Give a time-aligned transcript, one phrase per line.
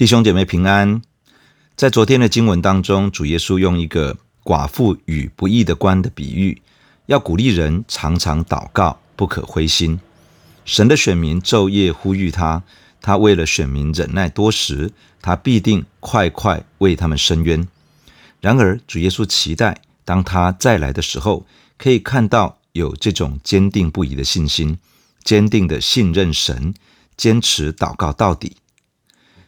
[0.00, 1.02] 弟兄姐妹平安。
[1.76, 6.62] 在昨天的经文当中，主耶稣用一个寡妇与不义的官的比喻，
[7.04, 10.00] 要鼓励人常常祷告，不可灰心。
[10.64, 12.62] 神的选民昼夜呼吁他，
[13.02, 17.68] 他为了选民忍耐多时，他必定快快为他们伸冤。
[18.40, 21.44] 然而，主耶稣期待当他再来的时候，
[21.76, 24.78] 可以看到有这种坚定不移的信心，
[25.22, 26.72] 坚定的信任神，
[27.18, 28.56] 坚持祷告到底。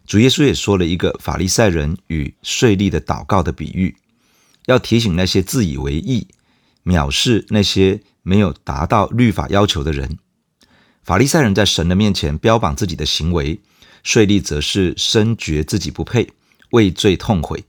[0.06, 3.96] 主耶稣也说了一个法利赛人与税吏的祷告的比喻，
[4.66, 6.26] 要提醒那些自以为义、
[6.84, 10.18] 藐视那些没有达到律法要求的人。
[11.02, 13.60] 法利赛人在神的面前标榜自己的行为，
[14.02, 16.28] 税吏则是深觉自己不配，
[16.70, 17.64] 畏罪痛悔。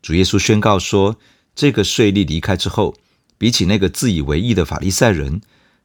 [0.00, 1.16] 主耶稣宣告说，
[1.54, 2.96] 这个税吏离开之后，
[3.38, 5.40] 比起那个自以为义的法利赛人，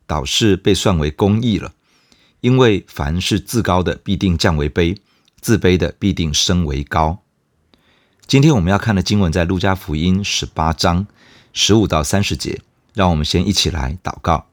[0.05, 1.73] 倒是被算为公义了，
[2.41, 4.97] 因为凡是自高的，必定降为卑。
[5.39, 7.23] 自卑的必定升为高。
[8.25, 11.07] 今天我们要看的经文在路加福音十八章
[11.53, 12.61] 十五到三十节，
[12.94, 14.47] 让我们先一起来祷告。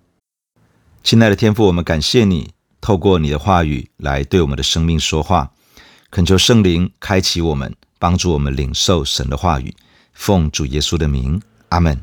[1.02, 5.52] 亲爱的天父，我们感谢你透过你的话语来对我们的生命说话，
[6.10, 9.74] 恳求圣灵开启我们，帮助我们领受神的话语。
[10.12, 12.00] 奉主耶稣的名，阿门。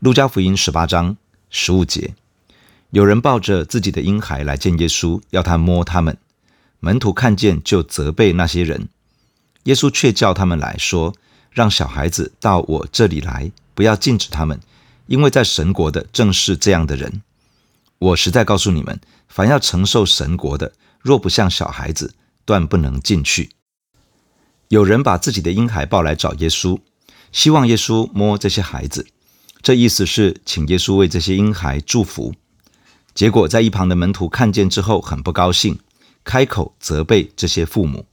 [0.00, 1.16] 路加福音十八章
[1.50, 2.14] 十五节，
[2.90, 6.16] 有人抱着自己的婴孩来见耶稣，要他摸他们。
[6.84, 8.90] 门徒看见，就责备那些人。
[9.62, 11.14] 耶稣却叫他们来说
[11.50, 14.60] ：“让小孩子到我这里来，不要禁止他们，
[15.06, 17.22] 因为在神国的正是这样的人。
[17.98, 23.52] 我实在告诉你们，凡要承受神国的，若不像小孩子，断不能进去。”
[24.68, 26.78] 有人把自己的婴孩抱来找耶稣，
[27.32, 29.06] 希望耶稣摸这些孩子，
[29.62, 32.34] 这意思是请耶稣为这些婴孩祝福。
[33.14, 35.78] 结果在一旁的门徒看见之后，很不高兴。
[36.24, 38.06] 开口责备这些父母，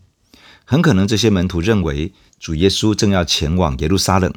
[0.66, 4.34] 很可能这些门徒认为主耶稣正要前往耶路撒冷，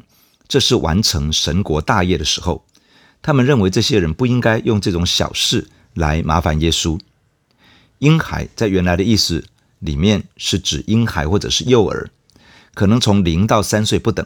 [0.47, 2.65] 这是完成神国大业的时候。
[3.21, 6.99] 他们认为这些人不应该用这种小事来麻烦耶稣。
[7.99, 9.43] 婴孩在原来的意思
[9.79, 12.09] 里面是指婴孩或者是幼儿，
[12.73, 14.25] 可能从零到三岁不等。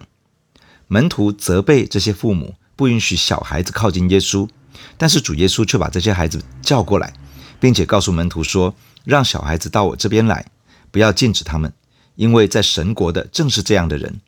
[0.87, 4.47] 门徒责备这些父母不允许小孩子靠近耶稣，
[4.97, 7.13] 但是主耶稣却把这些孩子叫过来，
[7.59, 8.75] 并且告诉门徒说。
[9.03, 10.45] 让小孩子到我这边来，
[10.91, 11.73] 不要禁止他们，
[12.15, 14.21] 因为在神国的正是这样的人。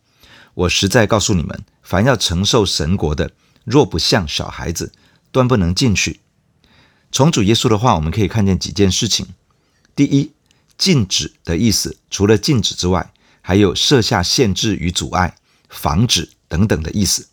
[0.53, 3.31] 我实在告诉你们，凡要承受神国的，
[3.63, 4.91] 若不像小孩子，
[5.31, 6.19] 断不能进去。
[7.11, 9.27] 从主耶稣的话，我们可以看见几件事情。
[9.95, 10.31] 第一，
[10.77, 15.35] 禁止的意思，除了禁止之外，还有设下限制与阻碍、
[15.69, 17.27] 防止等等的意思。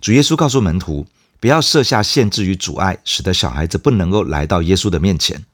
[0.00, 1.06] 主耶稣告诉门徒，
[1.40, 5.44] 不要设下限制与阻碍，使得小孩子不能够来到耶稣的面前。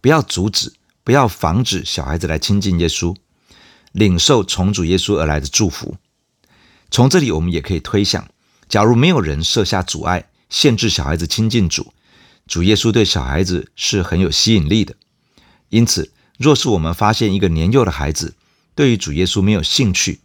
[0.00, 0.72] 不要阻止，
[1.04, 3.16] 不要防止小孩子来亲近耶稣，
[3.92, 5.96] 领受从主耶稣而来的祝福。
[6.90, 8.28] 从这里，我们也可以推想：
[8.68, 11.92] 假如没有人设下阻碍，限制小孩子亲近主，
[12.46, 14.94] 主耶稣对小孩子是很有吸引力的。
[15.68, 18.34] 因此，若是我们发现一个年幼的孩子
[18.74, 20.20] 对于主耶稣没有兴趣，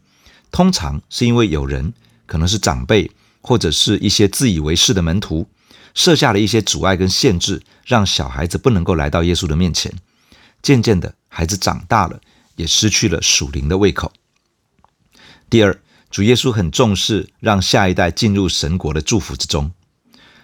[0.52, 1.94] 通常是因为有人，
[2.26, 5.48] 可能是长辈，或者是一些自以为是的门徒。
[5.94, 9.94] 设下了一些阻碍跟限制，让小孩子不能够来到耶稣的面前。
[10.62, 12.22] 渐渐的，孩子长大了，
[12.56, 14.12] 也失去了属灵的胃口。
[15.50, 19.72] 第二，主耶稣很重视让下一代进入神国的祝福之中。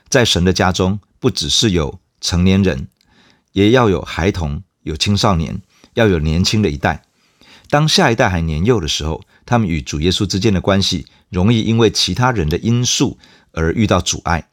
[0.09, 2.87] 在神的家中，不只是有成年人，
[3.53, 5.61] 也要有孩童、有青少年，
[5.93, 7.03] 要有年轻的一代。
[7.69, 13.17] 当下一代还年幼的时候，他们与主耶稣之间的关系，容易因为其他人的因素
[13.51, 14.48] 而遇到阻碍。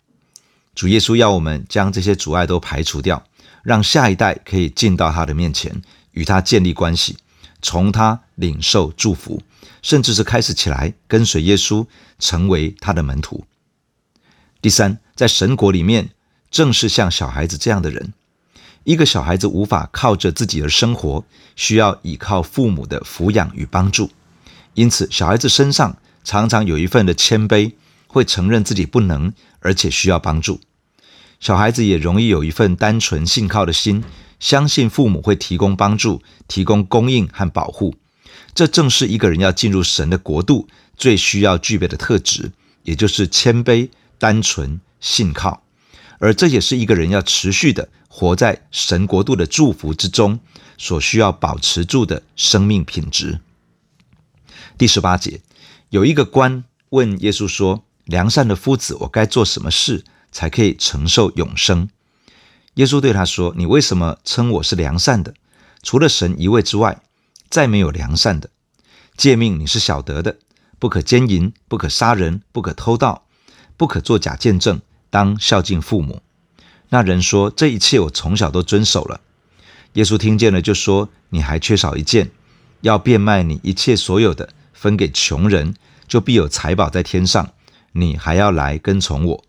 [0.77, 3.25] 主耶稣要我们将这些阻碍都排除掉，
[3.63, 5.83] 让下一代可以进到他的面前，
[6.13, 7.17] 与他建立关系，
[7.63, 9.43] 从他领受祝福，
[9.81, 11.87] 甚至是开始起来跟随耶稣，
[12.19, 13.47] 成为他的门徒。
[14.61, 16.11] 第三，在神国里面，
[16.51, 18.13] 正是像小孩子这样的人，
[18.85, 21.25] 一个小孩子无法靠着自己的生活，
[21.57, 24.11] 需要依靠父母的抚养与帮助，
[24.75, 27.73] 因此小孩子身上常常有一份的谦卑。
[28.09, 29.31] 会承认自己不能，
[29.61, 30.59] 而且需要帮助。
[31.41, 34.03] 小孩子也容易有一份单纯信靠的心，
[34.41, 37.95] 相信父母会提供帮助、提供供应和保护。
[38.55, 42.53] 这正是一个人要进入神的国度最需要具备的特质，
[42.85, 45.63] 也就是谦卑、单纯、信靠。
[46.19, 50.41] 而这也是一个人要持续的活在神国度的祝福之中
[50.79, 53.41] 所需要保持住的生命品质。
[54.79, 55.41] 第十八节，
[55.91, 57.83] 有一个官问耶稣说。
[58.07, 60.05] 良善的夫子，我该做什么事
[60.37, 61.89] 才可以承受永生？
[62.75, 65.33] 耶稣对他说：“你为什么称我是良善的？
[65.83, 67.01] 除了神一位之外，
[67.49, 68.51] 再没有良善的。
[69.17, 70.37] 诫命你是晓得的，
[70.79, 73.25] 不可奸淫，不可杀人，不可偷盗，
[73.79, 76.21] 不可作假见证，当孝敬父母。
[76.91, 79.23] 那人说：这一切我从小都遵守了。
[79.95, 82.31] 耶稣听见了，就说：你还缺少一件，
[82.83, 85.75] 要变卖你一切所有的，分给穷人，
[86.07, 87.55] 就必有财宝在天上。
[87.93, 89.46] 你还要来跟从我。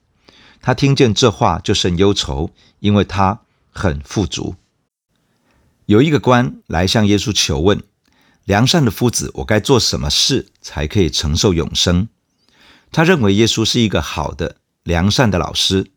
[0.62, 4.56] 他听见这话，就甚忧愁，因为他很富足。
[5.86, 7.82] 有一个官来向耶稣求问：
[8.46, 12.10] 良善的夫子，我该做什么事才可以承受永生？
[12.92, 15.92] 他认为耶稣是一个好的、良善的老师。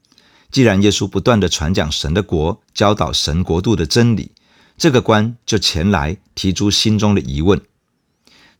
[0.50, 4.32] 既然耶稣不断地传讲神的国，教导神国度的真理，
[4.76, 7.60] 这个官就前来提出心中的疑问。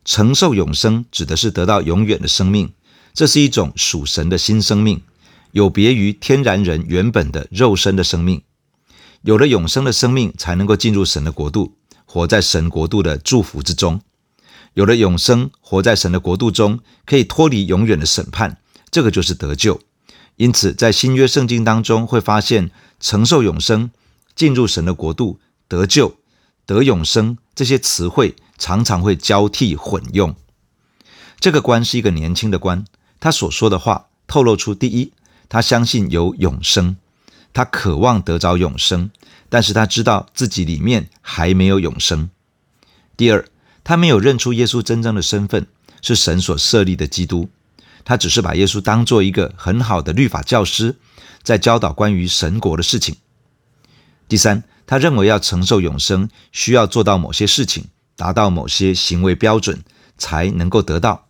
[0.05, 2.73] 承受永生指的是得到永远的生命，
[3.13, 5.03] 这是一种属神的新生命，
[5.53, 8.43] 有别于天然人原本的肉身的生命。
[9.23, 11.77] 有了永生的生命，才能够进入神的国度，
[12.07, 14.01] 活在神国度的祝福之中。
[14.75, 18.59] 有了永生，活在神的国度中，可以脱离永远的审判，
[18.91, 19.81] 这个就是得救。
[20.37, 23.91] 因此，在新约圣经当中，会发现承受永生、
[24.35, 25.39] 进入神的国度、
[25.69, 26.17] 得救、
[26.65, 30.35] 得永生这些词汇常常会交替混用。
[31.39, 32.85] 这个官是一个年轻的官，
[33.19, 35.13] 他所说的话透露出：第一，
[35.51, 36.97] 他相信有永生，
[37.53, 39.11] 他渴望得着永生，
[39.49, 42.31] 但是他知道自己里面还没有永生；
[43.17, 43.45] 第二，
[43.83, 45.67] 他没有认出耶稣真正的身份，
[46.01, 47.51] 是神所设立的基督。
[48.05, 50.97] 他只是把耶稣当做一个很好的律法教师，
[51.43, 53.17] 在教导关于神国的事情。
[54.29, 59.83] 第三，他认为要承受永生，需要做到某些事情，达到某些行为标准，
[60.17, 61.27] 才能够得到。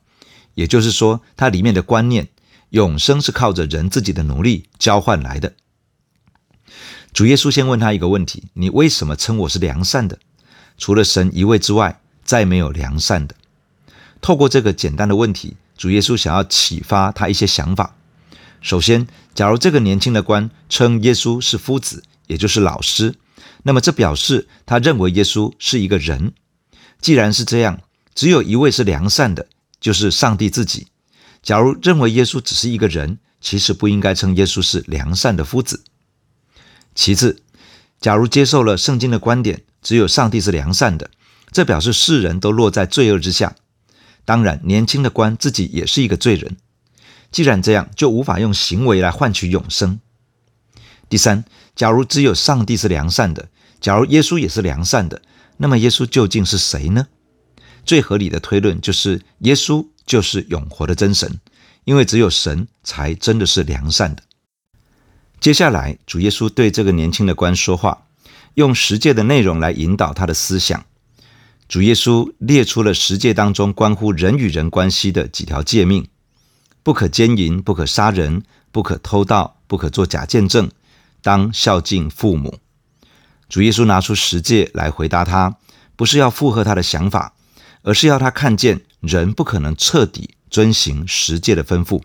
[0.54, 2.28] 也就是说，他里面的观念，
[2.70, 5.52] 永生是靠着人自己的努力交换来的。
[7.12, 10.18] 主耶稣先问他一个问题：你为什么称我是良善的？
[10.78, 13.34] 除了神一位之外，再没有良善的。
[14.20, 15.56] 透过这个简单的问题。
[15.76, 17.96] 主耶稣想要启发他一些想法。
[18.60, 23.14] 首先，假如这个年轻的官称耶稣是夫子，也就是老师，
[23.62, 26.34] 那么这表示他认为耶稣是一个人。
[27.00, 27.80] 既然是这样，
[28.14, 29.48] 只有一位是良善的，
[29.80, 30.88] 就是上帝自己。
[31.42, 35.82] 假如认为耶稣只是一个人，其实不应该称耶稣是良善的夫子。
[36.94, 37.42] 其次，
[38.00, 41.10] 假如接受了圣经的观点，只有上帝是良善的，
[41.50, 43.56] 这表示世人都落在罪恶之下。
[44.24, 46.56] 当然，年轻的官自己也是一个罪人。
[47.32, 50.00] 既然这样，就无法用行为来换取永生。
[51.08, 51.44] 第三，
[51.74, 53.48] 假如只有上帝是良善的，
[53.80, 55.22] 假如耶稣也是良善的，
[55.56, 57.06] 那么耶稣究竟是谁呢？
[57.84, 61.38] 最合理的推论就是，耶稣就是永活的真神，
[61.84, 64.24] 因为只有神才真的是良善的。
[65.38, 68.06] 接下来，主耶稣对这个年轻的官说话，
[68.54, 70.84] 用十诫的内容来引导他的思想。
[71.68, 76.08] 主耶稣列出了十诫当中关乎人与人关系的几条诫命：
[76.82, 78.42] 不可奸淫，不可杀人，
[78.72, 80.68] 不可偷盗，不可作假见证，
[81.22, 82.58] 当孝敬父母。
[83.48, 85.56] 主耶稣拿出十诫来回答他，
[85.94, 87.34] 不是要附和他的想法，
[87.82, 92.02] 而是要他看见人不可能彻底遵行十诫的吩咐。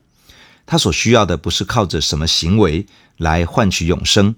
[0.65, 2.87] 他所需要的不是靠着什么行为
[3.17, 4.35] 来换取永生，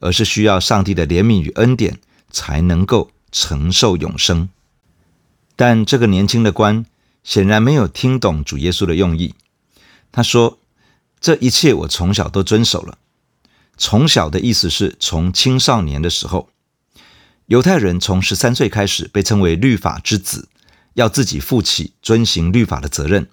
[0.00, 1.98] 而是需要上帝的怜悯与恩典，
[2.30, 4.48] 才能够承受永生。
[5.54, 6.86] 但这个年轻的官
[7.22, 9.34] 显然没有听懂主耶稣的用意。
[10.10, 10.58] 他说
[11.20, 12.98] ：“这一切我从小都遵守了。
[13.76, 16.48] 从小的意思是从青少年的时候。
[17.46, 20.48] 犹太人从十三岁开始被称为律法之子，
[20.98, 23.28] 要自己负起遵行律法的责任。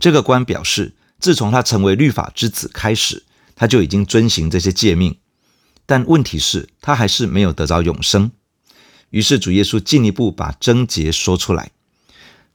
[0.00, 3.22] 这个官表示，自从他成为律法之子开始，
[3.54, 5.16] 他就已经遵行这些诫命。
[5.86, 8.32] 但问题是，他还是没有得着永生。”
[9.10, 11.70] 于是主耶稣进一步把症结说出来。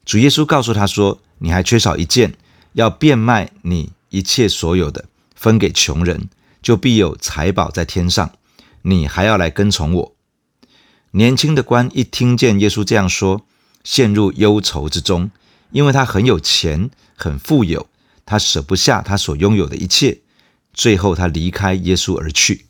[0.03, 2.35] 主耶稣告诉他说：“你还缺少一件，
[2.73, 6.27] 要变卖你一切所有的，分给穷人，
[6.62, 8.33] 就必有财宝在天上。
[8.81, 10.15] 你还要来跟从我。”
[11.12, 13.45] 年轻的官一听见耶稣这样说，
[13.83, 15.31] 陷入忧愁之中，
[15.71, 17.87] 因为他很有钱，很富有，
[18.25, 20.21] 他舍不下他所拥有的一切。
[20.73, 22.65] 最后，他离开耶稣而去。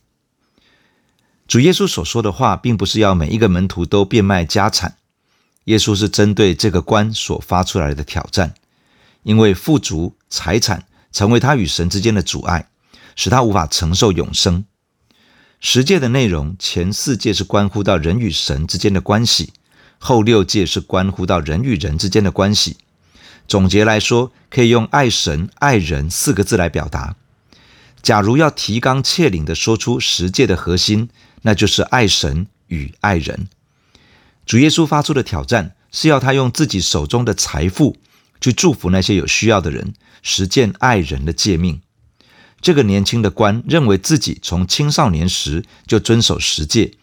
[1.48, 4.98] 主耶稣所说的话，并不是要每一个门徒都变卖家产。
[5.65, 8.55] 耶稣是针对这个官所发出来的挑战，
[9.24, 12.67] 因为富足财产成为他与神之间的阻碍，
[13.15, 14.65] 使他无法承受永生。
[15.62, 19.53] 十诫的内容，前四诫是关乎到人与神之间的关系，
[20.06, 22.76] 后六戒是关乎到人与人之间的关系。
[23.48, 27.16] 总结来说，可以用爱神爱人四个字来表达。
[28.02, 31.08] 假如要提纲挈领地说出十诫的核心，
[31.44, 33.48] 那就是爱神与爱人。
[34.46, 37.96] 主耶稣发出的挑战是要他用自己手中的财富
[38.42, 41.80] 去祝福那些有需要的人，实践爱人的诫命。
[42.60, 46.96] 这个年轻的官认为自己从青少年时就遵守十诫，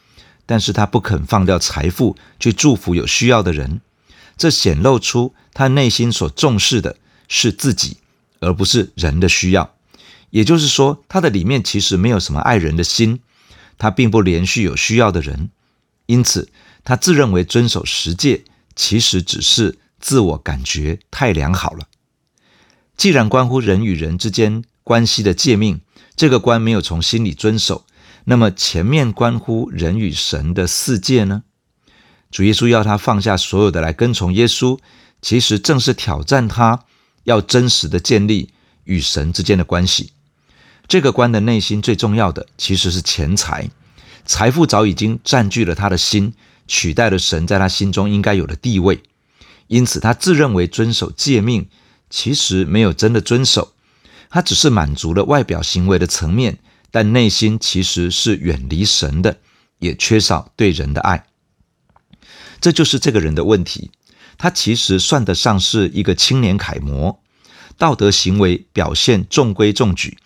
[0.47, 3.81] 但是他不肯放掉财富去祝福有需要的人，
[4.37, 6.97] 这显露出他内心所重视的
[7.29, 7.99] 是自己，
[8.41, 9.75] 而不是人的需要。
[10.31, 13.21] 也就是说，他的里面其实没有什么爱人的心，
[13.79, 15.51] 他并不怜恤有需要的人，
[16.07, 16.51] 因此
[16.85, 18.45] 他自认为遵守十戒，
[18.77, 21.89] 其实只是自我感觉太良好了。
[22.97, 25.81] 既然关乎人与人之间，关系的诫命，
[26.15, 27.85] 这个官没有从心里遵守，
[28.31, 31.43] 那么前面关乎人与神的四界呢？
[32.31, 34.79] 主耶稣要他放下所有的来跟从耶稣，
[35.21, 36.85] 其实正是挑战他
[37.25, 38.51] 要真实的建立
[38.85, 40.13] 与神之间的关系。
[40.87, 43.69] 这个官的内心最重要的其实是钱财，
[44.25, 46.33] 财富早已经占据了他的心，
[46.69, 49.03] 取代了神在他心中应该有的地位，
[49.67, 51.69] 因此他自认为遵守诫命，
[52.09, 53.73] 其实没有真的遵守。
[54.31, 56.61] 他只是满足了外表行为的层面，
[56.91, 59.39] 但内心其实是远离神的，
[59.79, 61.27] 也缺少对人的爱。
[62.61, 63.91] 这就是这个人的问题。
[64.37, 67.23] 他其实算得上是一个青年楷模，
[67.77, 70.17] 道德行为表现中规中矩，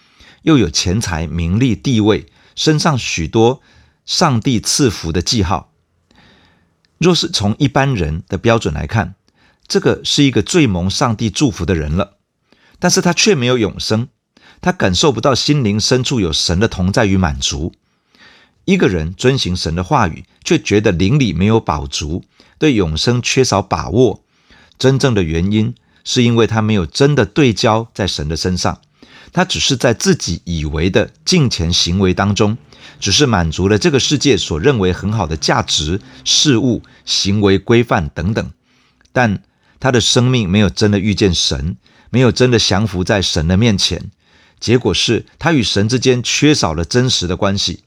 [0.42, 3.60] 又有钱财、名利、地位，身上许多
[4.06, 5.72] 上帝赐福的记号。
[6.98, 9.16] 若是从一般人的标准来看，
[9.66, 12.18] 这个是一个最蒙上帝祝福的人了。
[12.78, 14.08] 但是他却没有永生，
[14.64, 17.74] 他感受不到心灵深处有神的同在与满足。
[18.64, 22.24] 一个人遵行神的话语，却觉得灵里没有饱足，
[22.58, 24.22] 对永生缺少把握。
[24.78, 28.80] 真正的原因是因为他没有真的对焦在神的身上，
[29.34, 32.56] 他只是在自己以为的敬虔行为当中，
[32.98, 38.50] 只是满足了这个世界所认为很好的价值、事物、行为规范等等，
[39.12, 39.42] 但
[39.78, 41.76] 他的生命没有真的遇见神。
[42.08, 44.12] 没有真的降服在神的面前，
[44.60, 47.80] 结果是他与神之间缺少了真实的关系。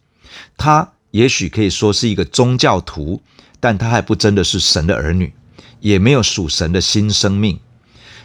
[0.57, 3.21] 他也许可以说是一个宗教徒，
[3.59, 5.33] 但他还不真的是神的儿女，
[5.79, 7.59] 也没有属神的新生命。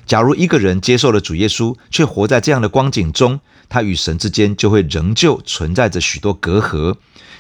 [0.05, 6.97] 假如一个人接受了主耶稣，却活在这样的光景中，他与神之间就会仍旧存在着许多隔阂，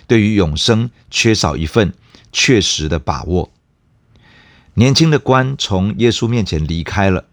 [0.07, 1.93] 对于永生缺少一份
[2.31, 3.51] 确实的把握。
[4.75, 7.27] 年轻的官从耶稣面前离开了。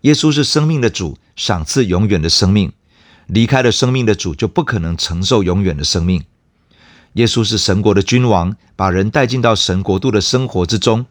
[0.00, 2.72] 耶稣是生命的主，赏赐永远的生命。
[3.32, 6.22] 离开了生命的主，就不可能承受永远的生命。
[7.14, 11.06] 耶稣是神国的君王，把人带进到神国度的生活之中。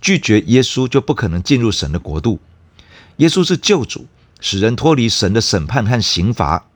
[0.00, 2.38] 拒绝耶稣，就不可能进入神的国度。
[3.16, 4.06] 耶稣是救主，
[4.40, 6.68] 使人脱离神的审判和刑罚。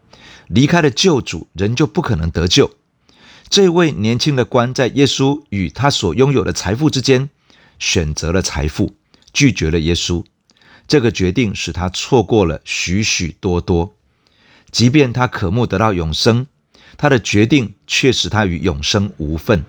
[0.49, 2.73] 离开了救主，人就不可能得救。
[3.49, 7.31] 这位年轻的官在耶稣与他所拥有的财富之间，
[7.79, 8.97] 选择了财富，
[9.33, 10.25] 拒绝了耶稣。
[10.89, 13.95] 这个决定使他错过了许许多多，
[14.71, 16.47] 即便他渴慕得到永生，
[16.97, 19.65] 他的决定却使他与永生无份。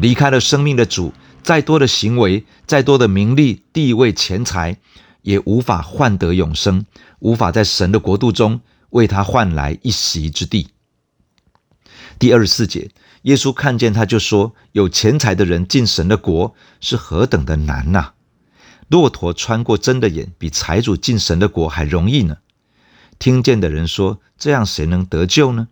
[0.00, 1.12] 离开了生命的主，
[1.42, 4.78] 再多的行为，再多的名利、地位、钱财，
[5.22, 6.86] 也无法换得永生，
[7.18, 8.60] 无法在神的国度中
[8.90, 10.68] 为他换来一席之地。
[12.18, 12.90] 第二十四节，
[13.22, 18.12] 耶稣看见他就说：“有钱财的人进神的国是何等的难呐！”
[18.88, 22.36] 骆驼穿过针的眼，比财主进神的国还容易呢。
[23.22, 25.68] 听见的人说：“这样谁能得救呢？”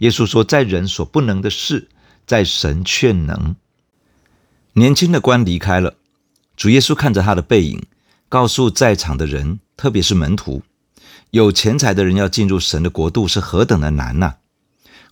[0.00, 1.88] 耶稣说：“在人所不能的事，
[2.26, 3.56] 在神却能。”
[4.74, 5.94] 年轻的官离开了，
[6.58, 7.86] 主耶稣看着他的背影，
[8.28, 10.62] 告诉在场的人，特别是门徒：
[11.30, 14.34] 有钱财的人要进入神的国度是何等的难呐！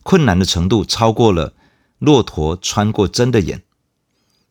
[0.03, 1.53] 困难的程度超过了
[1.97, 3.63] 骆驼穿过针的眼。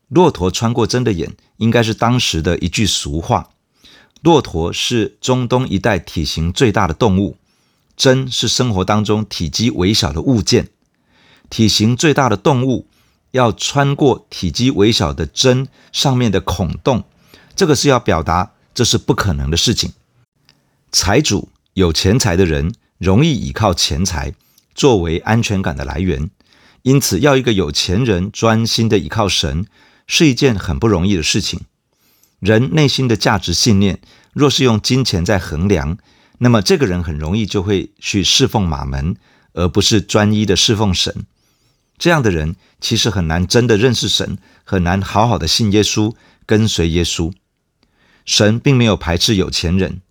[0.09, 3.51] 骆驼穿过针的眼，应该是当时的一句俗话。
[4.23, 7.35] 骆驼是中东一带体型最大的动物，
[7.97, 10.69] 针是生活当中体积微小的物件。
[11.49, 12.87] 体型最大的动物
[13.31, 17.03] 要穿过体积微小的针上面的孔洞，
[17.53, 19.91] 这个是要表达这是不可能的事情。
[20.89, 24.33] 财主有钱财的人容易依靠钱财
[24.73, 26.29] 作为安全感的来源，
[26.83, 29.65] 因此要一个有钱人专心的依靠神。
[30.05, 31.61] 是一件很不容易的事情。
[32.43, 34.01] 人内心的价值信念，
[34.33, 35.97] 若是用金钱在衡量，
[36.39, 39.15] 那么这个人很容易就会去侍奉马门，
[39.53, 41.25] 而不是专一的侍奉神。
[41.97, 46.13] 这样的人其实很难真的认识神，很难好好的信耶稣，
[46.45, 47.31] 跟随耶稣。
[48.25, 50.01] 神并没有排斥有钱人，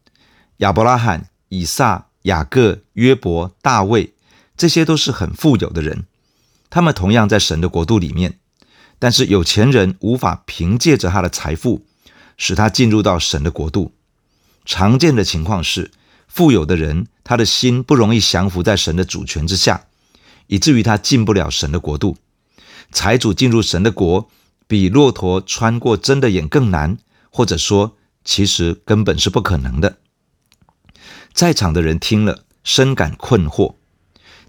[0.59, 4.15] 亚伯拉罕、以撒、雅各、约伯、大卫，
[4.57, 6.07] 这些都是很富有的人，
[6.71, 8.39] 他们同样在神的国度里面。
[8.99, 11.85] 但是有钱人无法凭借着他的财富
[12.43, 13.93] 使他进入到神的国度。
[14.65, 15.93] 常见的情况是，
[16.27, 19.85] 富有的人他的心不容易降服在神的主权之下，
[20.49, 22.17] 以至于他进不了神的国度。
[22.91, 24.29] 财主进入神的国，
[24.67, 26.99] 比骆驼穿过针的眼更难，
[27.31, 29.99] 或者说，其实根本是不可能的。
[31.33, 33.77] 在场的人听了，深感困惑。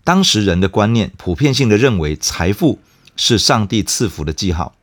[0.03, 2.79] 当时人的观念普遍性的认为，财富
[3.15, 4.75] 是上帝赐福的记号，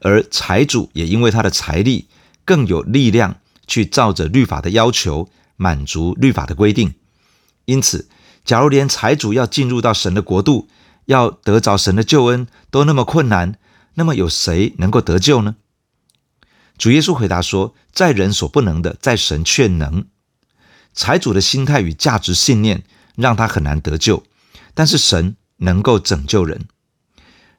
[0.00, 2.08] 而财主也因为他的财力
[2.48, 6.94] 更有力量去照着律法的要求满足律法的规定。
[7.66, 8.08] 因此，
[8.42, 10.66] 假如连财主要进入到神的国度，
[11.04, 13.58] 要得着神的救恩都那么困难，
[13.96, 15.56] 那么有谁能够得救呢？
[16.78, 20.06] 主耶稣回答说：“在人所不能的，在神却能。”
[20.94, 24.24] 财主的心态与价值信念让他很难得救，
[24.72, 26.66] 但是神能够拯救人。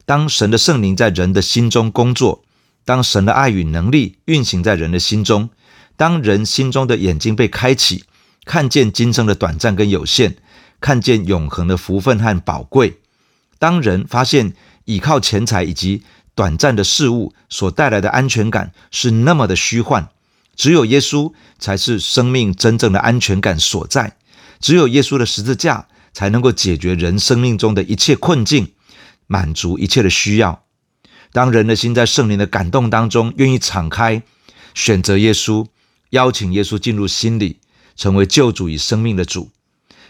[0.05, 2.43] 当神的圣灵在人的心中工作，
[2.85, 5.49] 当神的爱与能力运行在人的心中，
[5.95, 8.03] 当人心中的眼睛被开启，
[8.45, 10.37] 看见今生的短暂跟有限，
[10.79, 12.97] 看见永恒的福分和宝贵，
[13.59, 14.53] 当人发现
[14.85, 20.09] 倚靠钱财以及短暂的事物所带来的安全感是那么的虚幻，
[20.55, 24.15] 只有耶稣才是生命真正的安全感所在，
[24.59, 28.71] 只有耶稣的十字架才能够解决人生命中的一切困境，
[29.27, 30.63] 满足一切的需要。
[31.31, 34.21] 当人的心在圣灵的感动当中，愿意敞开，
[34.73, 35.67] 选择耶稣，
[36.11, 37.57] 邀请耶稣进入心里，
[37.95, 39.49] 成为救主与生命的主，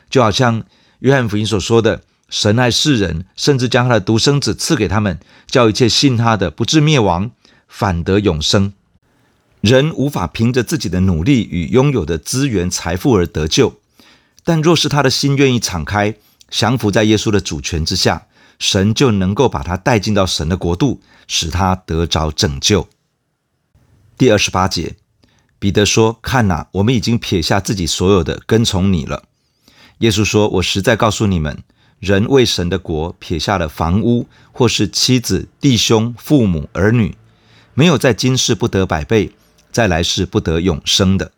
[0.10, 0.64] 就好像
[1.00, 2.02] 约翰福音所说的。
[2.32, 7.32] 神爱世人，甚至将他的独生子赐给他们，叫一切信他的不至灭亡，
[7.68, 8.72] 反得永生。
[9.62, 13.80] 人无法凭着自己的努力与拥有的资源、财富而得救，
[14.44, 16.14] 但若是他的心愿意敞开，
[16.52, 18.28] 降服在耶稣的主权之下，
[18.60, 22.88] 神就能够把他带进到神的国度，使他得着拯救。
[24.18, 24.98] 第二十八节，
[25.58, 29.24] 彼得说：“看哪，我们已经撇下自己所有的，跟从你了。”
[30.00, 31.64] 耶稣说：“我实在告诉你们。”
[32.00, 37.18] 人为神的国撇下了房屋，或是妻子、弟兄、父母、儿女，
[37.74, 39.34] 没有在今世不得百倍，
[39.70, 41.34] 在来世不得永生的。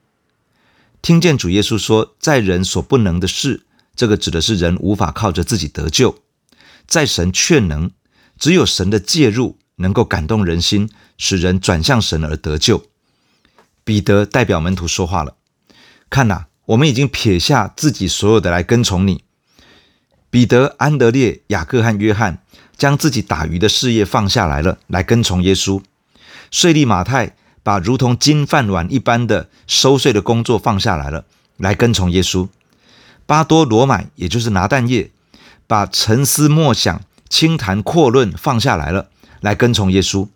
[1.02, 3.66] 听见主耶稣说，在人所不能的事，
[3.96, 6.21] 这个指的是人无法靠着自己得救，
[6.92, 7.90] 在神却能，
[8.38, 12.84] 只有神的介入能够感动人心，使人转向神而得救。
[13.86, 15.38] 彼得代表门徒说话了：
[16.10, 19.24] 看呐，我们已经撇下自己所有的来跟从你。
[20.30, 22.44] 彼得、安德烈、雅各和约翰
[22.76, 25.82] 将自己打鱼的事业放下来了，来跟从耶稣。
[26.52, 31.24] 税吏马太把如同金饭碗一般的收税的工作放下来了，
[31.56, 32.50] 来跟从耶稣。
[33.26, 35.10] 巴多罗买，也就是拿蛋业，
[35.72, 40.28] 把沉思默想、轻谈阔论放下来了，来跟从耶稣。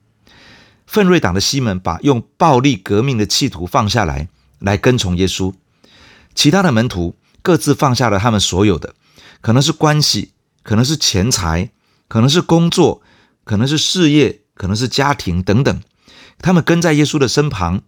[0.87, 5.53] 奋锐党的西门把用暴力革命的企图放下来，来跟从耶稣。
[6.33, 8.95] 其他的门徒各自放下了他们所有的。
[9.41, 10.31] 可能是关系，
[10.63, 11.71] 可能是钱财，
[12.07, 13.01] 可能是工作，
[13.43, 15.81] 可能是事业，可能是家庭等等。
[16.39, 17.81] 他们跟在耶稣的身旁。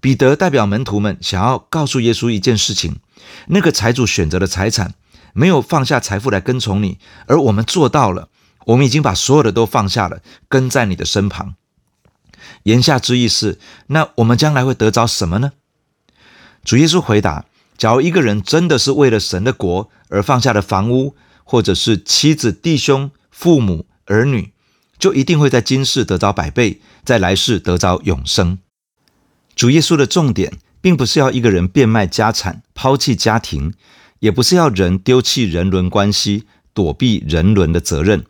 [0.00, 3.00] 彼得代表门徒们，想要告诉耶稣一件事情：
[3.48, 4.94] 那个财主选择的财产，
[5.34, 8.30] 没有放下财富来跟从你，而我们做到了。
[8.66, 11.56] 我们已经把所有的都放下了，跟在你的身旁。
[12.62, 15.52] 言下之意是，那我们将来会得着什么呢？
[16.64, 17.44] 主耶稣回答。
[17.76, 24.52] 假如一个人真的是为了神的国而放下了房屋，或者是妻子、弟兄、父母、儿女，
[24.96, 28.58] 就一定会在今世得着百倍，在来世得着永生。
[29.56, 33.74] 主耶稣的重点，并不是要一个人变卖家产、抛弃家庭，
[34.24, 38.24] 也不是要人丢弃人伦关系、躲避人伦的责任。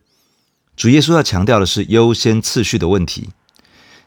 [0.75, 3.29] 主耶稣要强调的是优先次序的问题。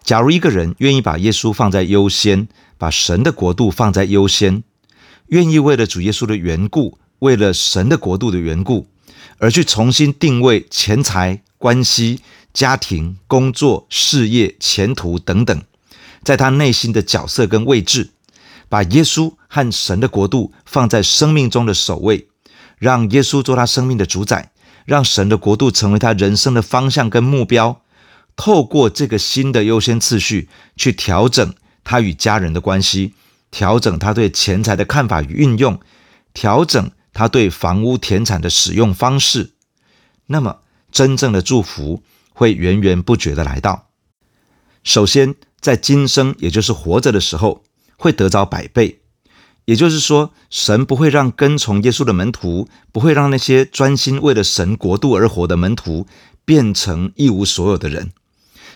[0.04, 4.63] 假如一个人愿意把耶稣放在优先，把神的国度放在优先。
[5.28, 8.88] 愿意为了主耶稣的缘故，为了神的国度的缘故，
[9.38, 12.19] 而去重新定位钱财、关系、
[12.54, 15.63] 家庭、工作、事业、前途等等，
[16.21, 18.10] 在他内心的角色跟位置，
[18.69, 22.27] 把耶稣和神的国度放在生命中的首位，
[22.77, 24.51] 让耶稣做他生命的主宰，
[24.86, 27.82] 让神的国度成为他人生的方向跟目标。
[28.36, 31.53] 透过这个新的优先次序，去调整
[31.84, 33.13] 他与家人的关系。
[33.49, 35.80] 调整他对钱财的看法与运用，
[36.34, 39.53] 调整他对房屋田产的使用方式，
[40.27, 40.60] 那么
[40.91, 42.03] 真正的祝福
[42.34, 43.88] 会源源不绝的来到。
[44.84, 47.63] 首先，在今生，也就是活着的时候，
[47.97, 49.01] 会得着百倍。
[49.65, 56.07] 也就是说，神不会让跟从耶稣的门徒，不会让那些专心为了神国度而活的门徒，
[56.45, 58.12] 变成一无所有的人。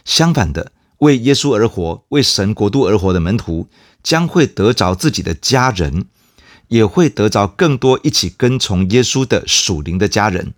[0.03, 3.69] 相反的，为耶稣而活、为神国度而活的门徒，
[4.03, 6.07] 将会得着自己的家人，
[6.67, 10.53] 也会得着更多一起跟从耶稣的属灵的家人。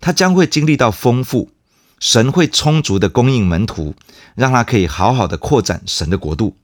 [0.00, 1.50] 他将会经历到丰富，
[1.98, 3.96] 神会充足的供应门徒，
[4.36, 6.56] 让他可以好好的扩展神的国度。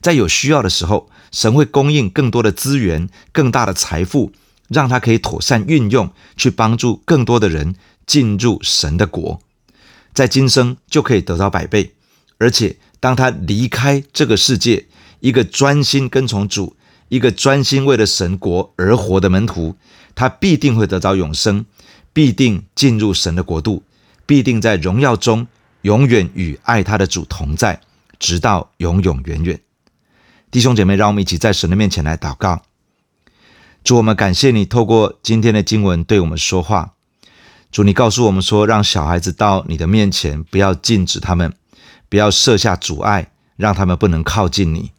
[0.00, 4.32] 在有需要的时候，神会供应更多的资源、更大的财富，
[4.68, 7.74] 让他可以妥善运用，去帮助更多的人
[8.06, 9.40] 进入神的国。
[10.14, 11.94] 在今生就可以得到百倍，
[12.38, 14.86] 而且当他离开这个世界，
[15.20, 16.76] 一个专心跟从主、
[17.08, 19.76] 一个专心为了神国而活的门徒，
[20.14, 21.66] 他必定会得到永生，
[22.12, 23.82] 必定进入神的国度，
[24.26, 25.46] 必定在荣耀中
[25.82, 27.80] 永远与爱他的主同在，
[28.18, 29.60] 直到永永远远。
[30.50, 32.62] 弟兄姐妹，让我们一起在神的面前来祷告。
[33.84, 36.94] 主，我们感谢你透过今天的经文对我们说话。
[37.70, 41.52] 主，你告诉我们说，让小孩子到你的面前，不要禁止他们，
[42.08, 44.92] 不要设下阻碍，让他们不能靠近你。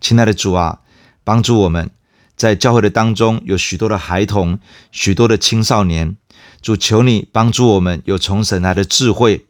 [0.00, 0.80] 亲爱的主啊，
[1.22, 1.90] 帮助我们，
[2.34, 4.58] 在教会的当中有许多的孩童，
[4.90, 6.16] 许多的青少年。
[6.62, 9.44] 主，求你帮助我们有从神来的智慧，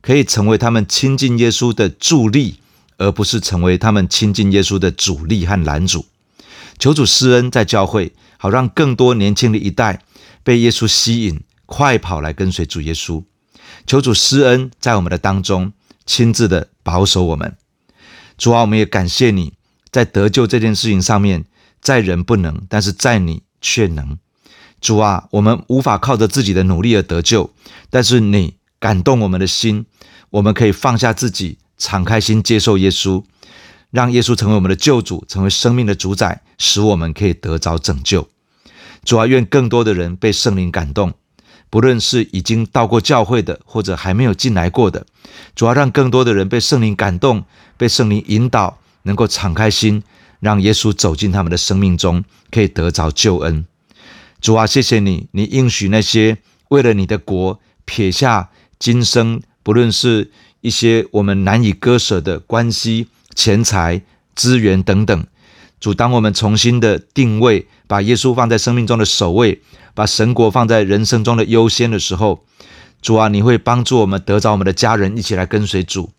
[0.00, 2.60] 可以成为他们亲近耶稣的助力。
[2.98, 6.04] 而不是成为他们亲近耶稣的阻力和拦阻。
[6.78, 10.02] 求主施恩在教会，好让更多年轻的一代
[10.44, 13.24] 被耶稣吸引，快跑来跟随主耶稣。
[13.86, 15.72] 求主施恩在我们的当中，
[16.04, 17.56] 亲自的保守我们。
[18.36, 19.54] 主啊，我们也感谢你
[19.90, 21.44] 在得救这件事情上面，
[21.80, 24.18] 在人不能，但是在你却能。
[24.80, 27.50] 主啊，我们无法靠着自己的努力而得救，
[27.90, 29.86] 但是你感动我们的心，
[30.30, 31.58] 我们可以放下自己。
[31.78, 33.22] 敞开心接受耶稣，
[33.92, 38.28] 让耶稣成为我们的救主，成为生命的主宰，使我们可以得着拯救。
[39.04, 41.14] 主啊，愿更多的人被圣灵感动，
[41.70, 45.06] 不论是已经到过教会的，或者还没有进来过的。
[45.54, 47.44] 主啊，让更多的人被圣灵感动，
[47.76, 50.02] 被圣灵引导，能够敞开心，
[50.40, 53.64] 让耶稣走进他们的生命中，可以得着救恩。
[54.40, 56.38] 主啊，谢谢你，你应许那些
[56.70, 60.32] 为了你的国撇下今生，不论是。
[60.60, 64.02] 一些我们难以割舍的关系、钱财、
[64.34, 65.26] 资源等等，
[65.78, 69.62] 主，当我们重新的定位，把耶稣放在生命中的首位，
[69.94, 72.44] 把神国放在人生中的优先的时候，
[73.00, 76.10] 主啊，你会帮助我们得着我们的家人一起来跟随主，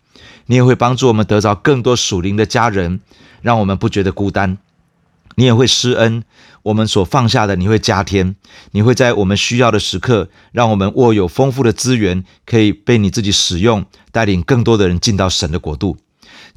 [0.46, 3.00] 你也会帮助我们得着更多属灵的家人，
[3.42, 4.56] 让我们不觉得孤单。
[5.40, 6.22] 你也会施恩，
[6.64, 8.36] 我们所放下的，你会加添。
[8.72, 15.96] 你会在我们需要的时刻，让我们握有丰富的资源，可以被你自己使用，带领更多的人进到神的国度。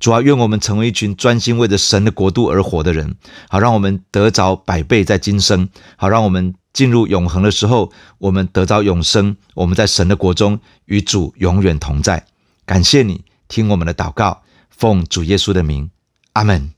[0.02, 3.16] 主啊，愿我们成为一群专心为着神的国度而活的人，
[3.48, 9.38] 好让我们得着百倍在今生，好让我们进入永恒的时候，我们得着永生。
[9.54, 12.26] 我们在神的国中与主永远同在。
[12.66, 15.90] 感谢你听我们的祷告，奉主耶稣的名，
[16.34, 16.73] 阿门。